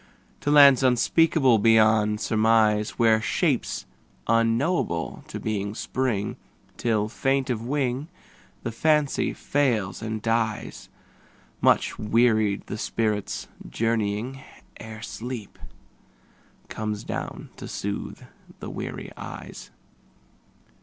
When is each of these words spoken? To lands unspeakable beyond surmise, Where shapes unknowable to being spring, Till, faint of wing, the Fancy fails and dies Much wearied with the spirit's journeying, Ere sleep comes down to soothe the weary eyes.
To 0.39 0.49
lands 0.49 0.81
unspeakable 0.81 1.59
beyond 1.59 2.21
surmise, 2.21 2.97
Where 2.97 3.21
shapes 3.21 3.85
unknowable 4.25 5.23
to 5.27 5.39
being 5.39 5.75
spring, 5.75 6.37
Till, 6.75 7.07
faint 7.07 7.51
of 7.51 7.61
wing, 7.67 8.07
the 8.63 8.71
Fancy 8.71 9.31
fails 9.31 10.01
and 10.01 10.19
dies 10.19 10.89
Much 11.61 11.99
wearied 11.99 12.61
with 12.61 12.65
the 12.69 12.77
spirit's 12.79 13.47
journeying, 13.69 14.39
Ere 14.79 15.03
sleep 15.03 15.59
comes 16.67 17.03
down 17.03 17.49
to 17.57 17.67
soothe 17.67 18.23
the 18.59 18.71
weary 18.71 19.11
eyes. 19.15 19.69